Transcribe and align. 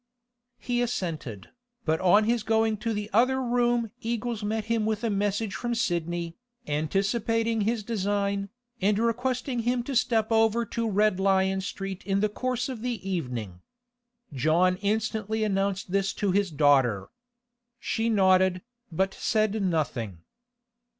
He 0.57 0.81
assented. 0.81 1.49
But 1.85 1.99
on 2.01 2.23
his 2.23 2.41
going 2.41 2.73
into 2.73 2.91
the 2.91 3.07
other 3.13 3.39
room 3.39 3.91
Eagles 4.01 4.41
met 4.43 4.65
him 4.65 4.83
with 4.87 5.03
a 5.03 5.11
message 5.11 5.53
from 5.53 5.75
Sidney, 5.75 6.35
anticipating 6.65 7.61
his 7.61 7.83
design, 7.83 8.49
and 8.81 8.97
requesting 8.97 9.59
him 9.59 9.83
to 9.83 9.95
step 9.95 10.31
over 10.31 10.65
to 10.65 10.89
Red 10.89 11.19
Lion 11.19 11.61
Street 11.61 12.03
in 12.03 12.19
the 12.19 12.29
course 12.29 12.67
of 12.67 12.81
the 12.81 13.07
evening. 13.07 13.61
John 14.33 14.77
instantly 14.77 15.43
announced 15.43 15.91
this 15.91 16.13
to 16.13 16.31
his 16.31 16.49
daughter. 16.49 17.09
She 17.79 18.09
nodded, 18.09 18.63
but 18.91 19.13
said 19.13 19.61
nothing. 19.61 20.23